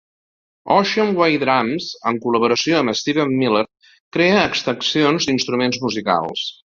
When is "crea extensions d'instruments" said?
4.17-5.83